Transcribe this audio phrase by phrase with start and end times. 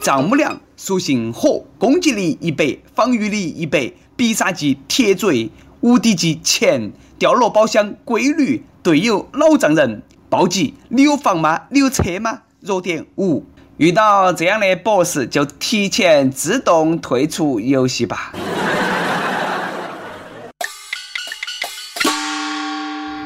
[0.00, 5.50] 丈母娘属性火，攻击力一百，防御力一百，必杀技铁嘴，
[5.80, 11.62] 无敌技钱，掉落宝箱规律，队友老丈人，暴击你有房吗？
[11.70, 12.42] 你有车吗？
[12.60, 13.44] 弱点五，
[13.78, 18.32] 遇到这样的 BOSS 就提前自动退出游戏吧。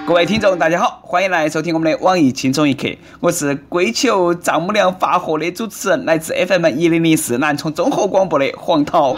[0.08, 2.88] 各位听众，大家好，欢迎来收听我们的网易轻松一刻，
[3.20, 9.14] 我是跪求丈母娘发货的主持人，来自 FM 一零零四南充综合广播的黄涛。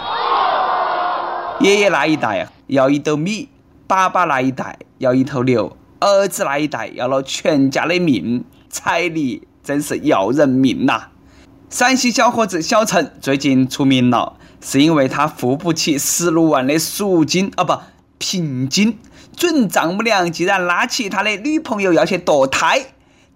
[1.61, 3.47] 爷爷那一代啊，要一斗米；
[3.87, 11.03] 爸爸那一代要一头牛；儿子那一代要了全家的命，彩礼真是要人命呐！
[11.69, 17.79] 陕西小伙子小陈最近出名了，是因为他付不起十六万的赎金啊，不
[18.17, 18.97] 聘金。
[19.41, 22.79] 准丈母娘竟然拉起他的女朋友要去堕胎，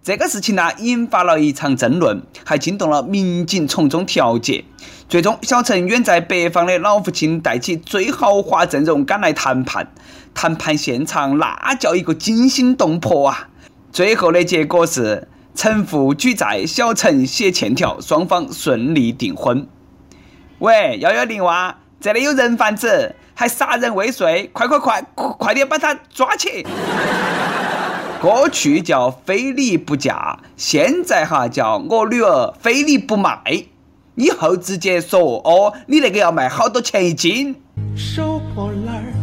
[0.03, 4.65] 这个事情呢引发了一场争论，还惊动了民警从中调解。
[5.09, 9.87] 最终，小陈远在北方的老父亲带起最豪华阵容赶来谈判，
[10.35, 13.49] 谈判现场那叫一个惊心动魄啊！
[13.91, 19.67] 最后的结果是，陈父举债，小陈写欠条，双方顺利订婚。
[20.59, 23.15] 喂，幺幺零哇，这里有人贩子！
[23.35, 26.65] 还杀人未遂，快快快，快点把他抓起！
[28.21, 33.39] 过去叫非礼不嫁，现在哈叫我女儿非礼不卖。
[34.15, 37.61] 以后直接说哦，你那个要卖好多钱一斤？
[37.97, 39.13] 收破烂儿，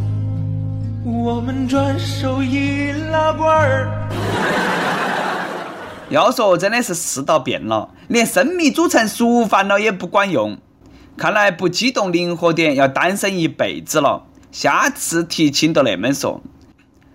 [1.05, 3.89] 我们转手易拉罐儿。
[6.11, 10.59] 要说真的是世道变了，连生米煮成熟饭了也不管用。
[11.17, 14.25] 看来不激动灵活点，要单身一辈子了。
[14.51, 16.41] 下次提亲都那么说。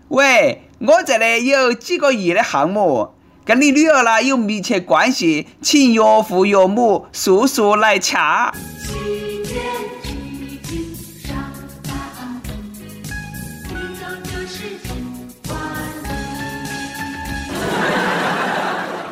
[0.09, 3.09] 喂，我这里有几个亿的项目，
[3.43, 8.53] 跟你女儿呢有密切关系，请岳父岳母、叔叔来掐。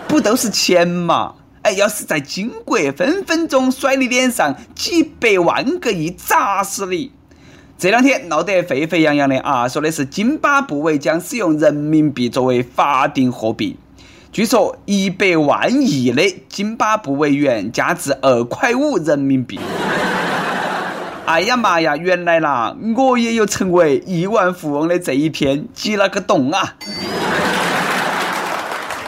[0.07, 1.35] 不都是钱嘛？
[1.65, 7.11] 哎，要是在金国，分分钟甩你脸上几百万个亿砸死你！
[7.75, 13.79] 这两天闹得沸沸扬扬的啊，说的是津巴布韦将使用人民币作为法定货币。
[14.31, 19.59] 据说一百万亿的津巴布韦元价值二块五人民币。
[21.25, 26.75] 哎呀妈呀，原来啦，我也有成为亿万富翁的这一天，急了个洞啊！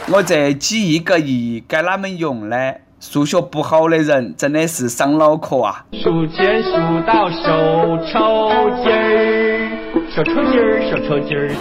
[0.09, 2.55] 我这几亿个亿该哪么用呢？
[3.01, 5.83] 数学不好的人真的是伤脑壳啊！
[5.91, 6.71] 数钱数
[7.05, 9.67] 到手抽筋儿，
[10.15, 11.51] 手抽筋儿，手抽筋儿。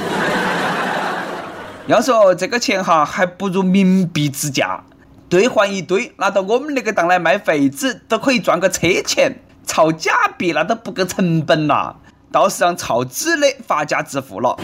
[1.89, 4.81] 要说这个钱哈，还不如冥币值价，
[5.29, 9.41] 兑换一堆，拿到我们那个档来卖废纸，都可以赚个车钱。
[9.67, 11.97] 炒假币那都不够成本呐，
[12.31, 14.57] 倒是让炒纸的发家致富了。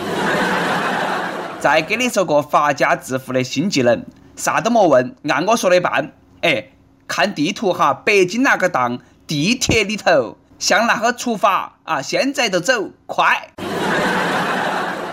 [1.63, 6.11] 再给你说个发家致富的新技能，啥都莫问，按我说的办。
[6.41, 6.71] 哎，
[7.07, 12.03] 看地图哈，北京那个档地铁里头，向那个出发啊！
[12.03, 13.51] 现在就走，快！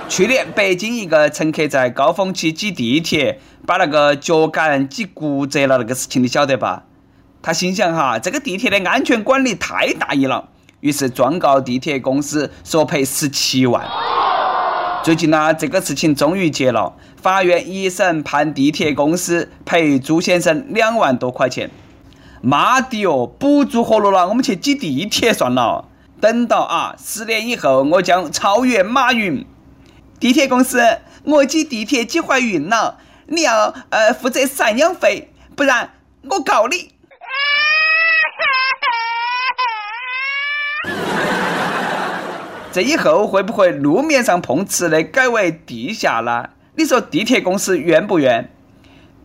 [0.08, 6.86] 去年北京一个乘客在高峰期挤地铁，把那个脚杆挤骨折了，那个事情你晓得吧？
[7.44, 10.50] 他心想哈，这个地铁的安全管理太大意了，
[10.80, 13.88] 于是状告地铁公司，索赔十七万。
[15.10, 21.72] 最近呢，这个事情终于结了，法院一审判地铁公司赔朱先生两万多块钱。
[22.44, 25.86] 妈的哟，补助活路了，我们去挤地铁算了。
[26.22, 29.44] 等到啊，十年以后，我将超越马云。
[30.20, 30.80] 地铁公司，
[31.24, 33.00] 我挤地铁挤怀孕了，
[33.30, 35.90] 你要呃负责赡养费，不然
[36.30, 36.90] 我告你。
[42.72, 46.52] 这以后会不会路面上碰瓷的改为地下了？
[46.76, 48.48] 你说地铁公司冤不冤？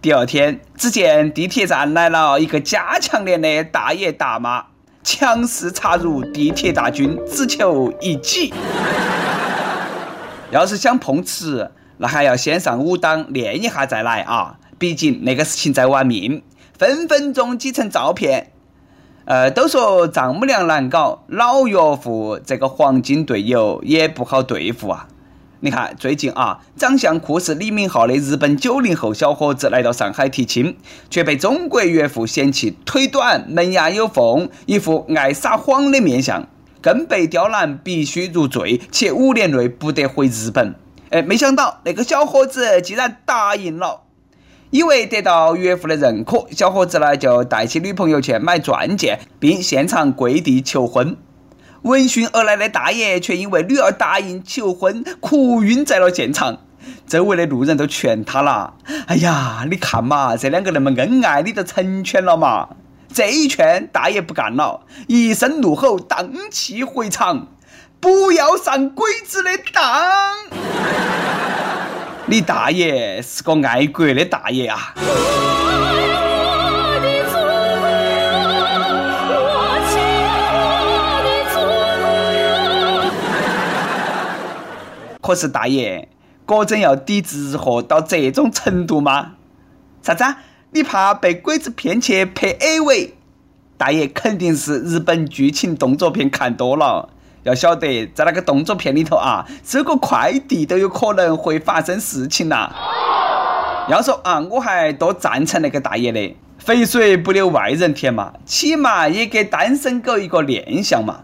[0.00, 4.65] 第二天，只见地铁站来了一个加强连的大爷大妈，
[5.03, 8.54] 强势插入地铁大军，只求一挤。
[10.51, 14.57] 要是想碰瓷，那还要先上武当练一下再来啊！
[14.78, 16.42] 毕竟那个事情在玩命，
[16.78, 18.53] 分分钟挤成照片。
[19.26, 25.09] 呃，都说丈母娘难搞，老岳父这个黄金队友也不好对付啊。
[25.60, 30.76] 你看最近啊，长相酷似李敏镐的日本九零后小伙子来到上海提亲，
[31.09, 36.47] 却被中国岳父嫌弃腿短、门牙有缝，一副爱撒谎的面相，
[36.82, 40.74] 更被刁难必须入赘，且五年内不得回日本。
[41.09, 44.03] 哎，没想到那个小伙子竟然答应了。
[44.74, 51.16] 以为得到岳父的认可，小伙子呢就带起女朋友去买钻戒，并现场跪地求婚。
[51.82, 56.59] 闻讯而来的大爷却因为女儿答应求婚，哭晕在了现场。
[57.06, 58.74] 周围的路人都劝他了
[59.06, 62.70] ：“哎呀，你看嘛，这两个那么恩爱，你都成全了嘛。”
[63.15, 67.47] 这一劝，大爷不干了，一声怒吼，荡气回肠
[68.00, 70.32] ：“不要上鬼子的当！”
[72.26, 74.94] 你大爷是个爱国的大爷啊！
[85.21, 86.09] 可是大爷，
[86.47, 89.32] 果真要抵制日货到这种程度吗？
[90.03, 90.24] 啥子？
[90.70, 93.10] 你怕被鬼子骗去拍 AV？
[93.77, 97.10] 大爷肯定是日本剧情动作片看多了。
[97.44, 102.72] 要晓得，在那个动作片里头啊，收个快递都有可能会发生事情呐。
[103.88, 111.20] 要说啊，我还多赞成那个大爷的，肥水不流外人田嘛，起码也给单身狗一个念想嘛。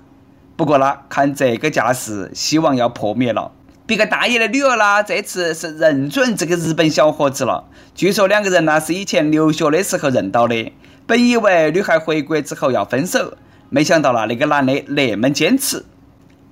[0.57, 3.53] 不过呢，看这个架势，希望要破灭了。
[3.87, 7.65] 别个大爷的女儿啦，这次是认准这个日本小伙子了。
[7.95, 10.73] 据说两个人呢是以前留学的时候认到的。
[11.07, 13.33] 本以为女孩回国之后要分手，
[13.71, 15.83] 没想到了那个男的那么坚持。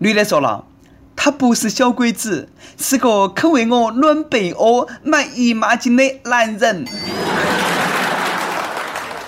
[0.00, 0.64] 女的说了，
[1.16, 6.84] 他不是小鬼子，是个肯为我暖被窝、买姨妈巾的男人。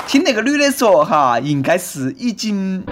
[0.06, 2.84] 听那个女的说哈，应该是已经。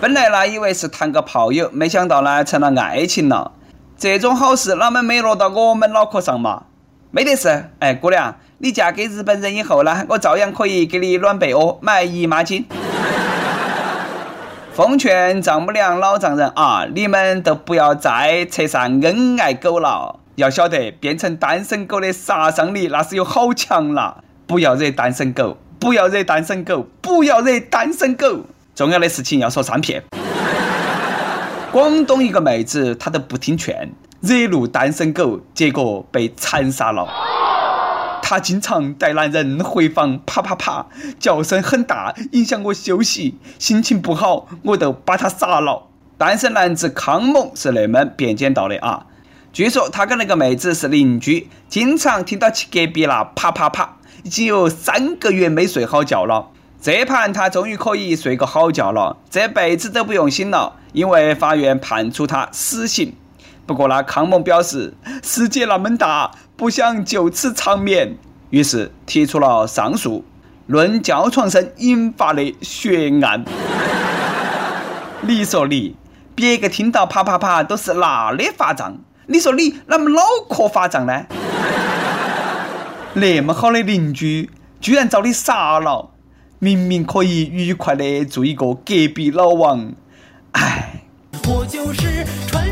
[0.00, 3.50] 本来呢，以为是谈个炮友，没想到呢，成了爱情了。
[3.98, 6.62] 这种好事哪们没落到我们脑壳上嘛？
[7.12, 12.62] 没得事，哎，姑娘，你嫁给日本人以后呢，我照样可以给你暖被窝、买姨妈巾。
[14.72, 20.20] 奉劝丈母娘、老丈人啊，你们都不要再扯上恩爱狗了。
[20.36, 24.22] 要晓得，变成单身狗的杀伤力那是有好强了。
[24.46, 28.42] 不要惹单身狗，不要惹单身狗，不要惹单身狗。
[28.76, 30.04] 重要的事情要说三遍。
[31.72, 33.90] 广东一个妹子，她都不听劝，
[34.20, 37.08] 惹怒单身狗，结果被残杀了。
[38.22, 40.86] 他经常带男人回房，啪啪啪，
[41.18, 45.86] 叫声很大，影响我休息，心情不好，我都把他杀了。
[46.16, 49.06] 单身男子康某是那么辩解到的啊。
[49.52, 56.50] 据说他跟那个妹子是邻居，经常听到其隔壁那啪啪啪，已经有三个月没睡好觉了。
[56.80, 63.14] 这盘他终于可以睡个好觉了，这辈子都不用醒了，因为法院判处他死刑。
[63.66, 68.16] 不过呢，康某表示世界那么大，不想就此长眠，
[68.50, 70.24] 于是提出了上诉。
[70.66, 73.44] 论叫床声引发的血案，
[75.22, 75.96] 你说你，
[76.34, 81.26] 别个听到啪啪啪都是那的发胀，你说你啷么脑壳发胀呢？
[83.14, 84.48] 那么好的邻居，
[84.80, 86.10] 居然遭你杀了！
[86.60, 89.92] 明明可以愉快的做一个隔壁老王，
[90.52, 91.02] 唉。
[91.48, 92.69] 我就是传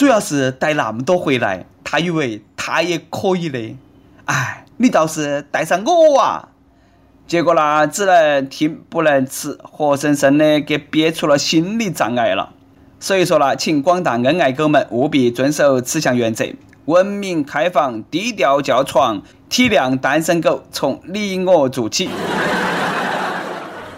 [0.00, 3.76] 主要是带那么多回来，他以为他也可以的，
[4.24, 6.48] 哎，你倒是带上我啊！
[7.26, 12.54] 结果呢，只能听不能吃，活生生的给憋出了心理障碍了。
[12.98, 16.46] 所以说呢，请广大恩爱狗们务必遵守此项原则。
[16.86, 22.08] 文明开放，低调叫床，体谅单身狗，从你我做起。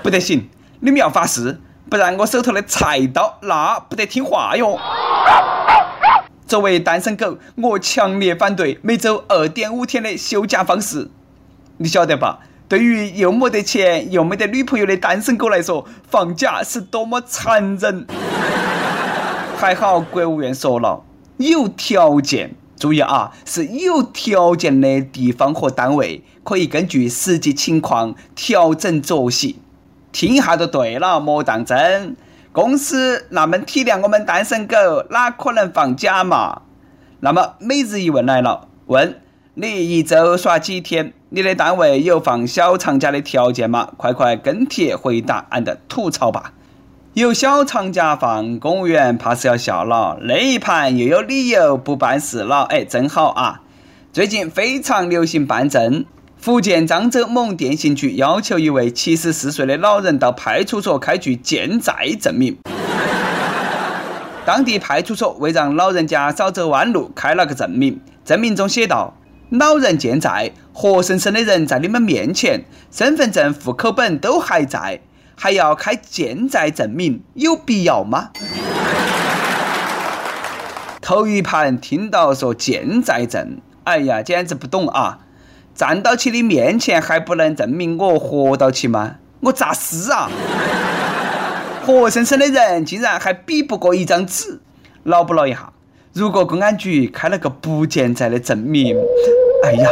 [0.03, 0.49] 不得行，
[0.81, 4.77] 你们要发誓，不然我手头的菜刀那不得听话哟。
[6.53, 11.09] 作为单身狗，我强烈反对每周二点五天的休假方式。
[11.79, 12.41] 你晓得吧？
[12.69, 18.07] 对于又没得钱又没得女朋友的单身狗来说，放假是多么残忍。
[19.57, 21.03] 还好国务院说了，
[21.39, 22.55] 有条件。
[22.79, 29.57] 注意啊，是有条件的地方和单位可以根据实际情况调整作息。
[30.13, 32.15] 听一下就对了，莫当真。
[32.53, 34.77] 公司那么体谅我们单身狗，
[35.09, 36.63] 哪可能放假嘛？
[37.21, 39.21] 那么每日一问来了，问
[39.55, 41.15] 你一周耍几天？
[41.31, 43.89] 你的单位有放小长假的条件吗？
[43.97, 46.53] 快快跟帖回答，俺的吐槽吧。
[47.15, 50.19] 有小长假放，公务员怕是要笑了。
[50.21, 53.63] 那一盘又有理由不办事了，哎，真好啊！
[54.13, 56.05] 最近非常流行办证。
[56.43, 62.59] 福建漳州某电信局要求一位七十四岁的老人到派出所开具健在证明。
[64.45, 68.01] 当地派出所为让老人家少走弯路，开了个证明。
[68.25, 69.15] 证明中写道
[69.51, 75.01] ：“老人健在，活生生的人在你们面前，身份证、户口本都还在。”
[75.39, 78.31] 还要开健在证明，有必要吗？
[81.01, 85.21] 头一盘听到说健在证，哎呀，简直不懂啊！
[85.75, 89.17] 站到起你面前还不能证明我活到起吗？
[89.41, 90.31] 我诈尸啊！
[91.87, 94.61] 活生生的人竟然还比不过一张纸，
[95.05, 95.73] 恼不恼一下？
[96.13, 98.97] 如果公安局开了个不健在的证明，
[99.65, 99.89] 哎呀！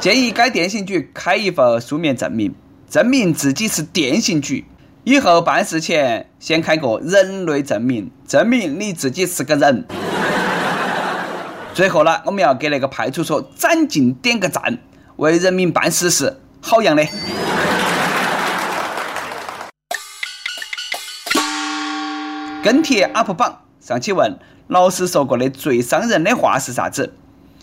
[0.00, 2.52] 建议该电信局开一份书面证明，
[2.90, 4.64] 证明自己是电信局。
[5.04, 9.84] 以后办事前先开个人类证明，证明你自己是个人。
[11.74, 14.78] 最后呢，我们要给那个派出所斩尽点个赞，
[15.16, 17.04] 为人民办实事，好样的！
[22.62, 27.12] 跟帖 UP 榜上期问老师说过的最伤人的话是啥子？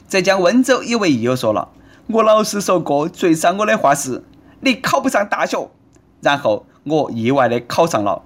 [0.10, 1.69] 浙江温州一位益友说了。
[2.08, 4.25] 我老师说过最伤我的话是
[4.60, 5.69] “你考不上大学”，
[6.19, 8.21] 然后我意外的考上了。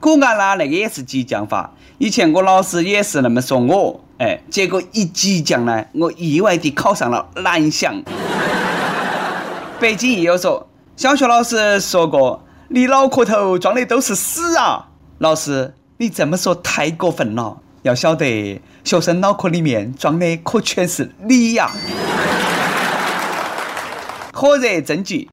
[0.00, 1.72] 果然啦，那个也是激将法。
[1.98, 8.02] 以前我老师也是那么说我，哎，结果一激将呢，我意外地考上了蓝翔。
[9.80, 10.66] 北京益友说，
[10.96, 14.88] 小学老师说过“你脑壳头装的都是屎啊”，
[15.18, 17.58] 老师你这么说太过分了。
[17.82, 21.70] 要晓得，学生脑壳里面装的可全是你呀。
[24.32, 25.28] 火热征集，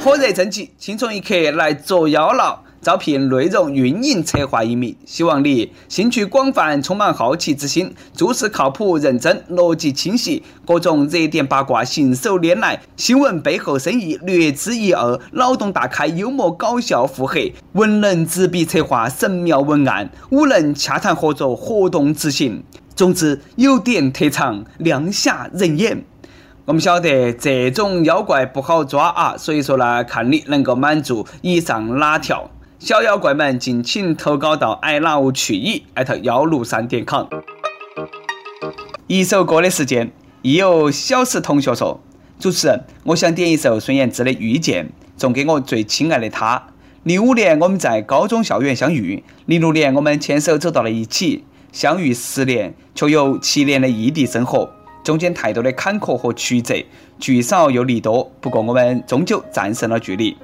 [0.00, 2.62] 火热征集，轻松一刻来捉妖了！
[2.80, 22.62] 招聘内容运营策划一名，希望你兴趣广泛，充满好奇之心，做事靠谱认真，逻辑清晰，各种热点八卦信手拈来，新闻背后深意略知一二，脑洞大开，幽默搞笑腹黑，文能执笔策划神妙文案，武能洽谈合作活动执行。
[22.94, 26.04] 总之，有点特长，亮瞎人眼。
[26.68, 32.50] 我们晓得这种妖怪不好抓啊，所以说呢，看你能够满足以上哪条。
[32.78, 37.24] 小妖怪们，敬请投稿到 i love 去艾特幺六三点 com。
[39.06, 42.02] 一首歌的时间，亦有小石同学说
[42.38, 44.84] ：“主持人，我想点一首孙燕姿的《遇见》，
[45.16, 46.62] 送给我最亲爱的他。
[47.02, 54.70] 零五年我们在高中校园相遇，零六年我们牵手走到了一起。”相遇十年，却有七年的异地生活，
[55.08, 56.84] 中间太多的坎坷和曲折，
[57.18, 58.30] 聚少又离多。
[58.42, 60.36] 不过我们终究战胜了距离。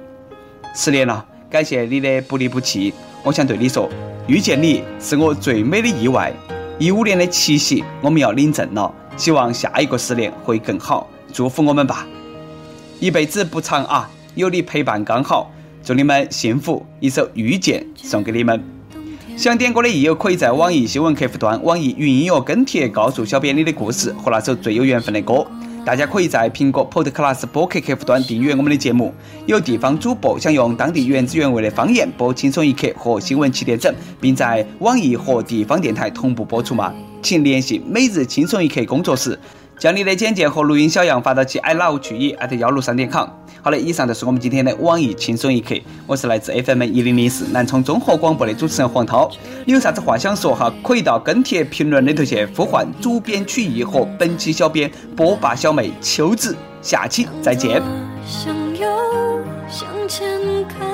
[0.73, 2.91] 十年了，感谢你的不离不弃。
[3.21, 3.87] 我想对你说，
[4.25, 6.33] 遇见你是我最美的意外。
[6.79, 11.07] 一五年的七夕，我们要领证了，希望下一个十年会更好。
[11.31, 12.07] 祝福我们吧。
[12.99, 15.51] 一辈子不长啊，有你陪伴刚好。
[15.83, 16.83] 祝你们幸福。
[16.99, 18.74] 一首《遇见》送给你们。
[19.37, 25.45] 想点歌的益友，可以在网易新闻客户端、网易云音乐跟帖告诉小编你的故事和那首最有缘分的歌。
[25.85, 29.13] 大家可以在苹果 Podcast 播客客户端订阅我们的节目。
[29.45, 36.93] 有地方主播想用当地原汁原味的方言播《轻松一刻》和《新闻七点整》，并在网易和地方电台同步播出吗？
[37.21, 39.37] 请联系每日轻松一刻工作室。
[39.77, 43.27] 将你的简介和录音小样发到其 i love 去 e 幺六三点 com。
[43.61, 45.75] 好的，以上就是我们今天的网易轻松一刻。
[46.05, 49.29] 我是来自 FM 一零零四南充综合广播的主持人黄涛。
[49.65, 50.71] 你有啥子话想说哈？
[50.83, 56.55] 可以到跟帖评论里头去呼唤主编曲艺和本期小编波霸小妹秋子。
[56.81, 57.81] 下期再见。
[58.27, 58.87] 向右，
[59.67, 60.87] 向前看，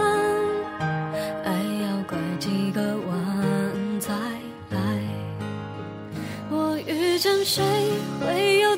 [1.43, 4.13] 爱要拐几个弯才
[4.69, 4.79] 来。
[6.49, 7.61] 我遇见谁？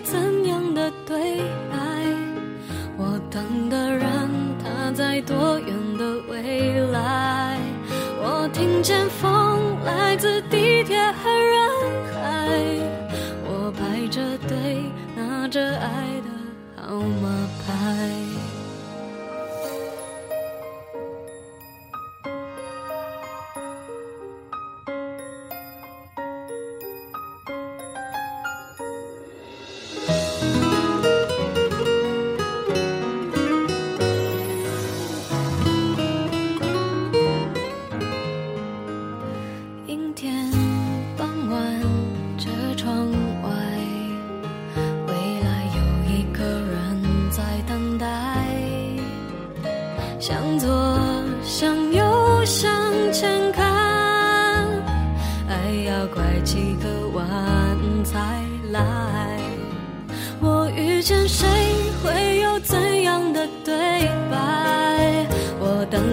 [0.03, 1.37] 怎样的对
[1.71, 1.77] 白？
[2.97, 4.07] 我等的人，
[4.63, 5.67] 他在多远
[5.97, 7.57] 的未来？
[8.21, 9.32] 我听见风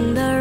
[0.01, 0.40] 多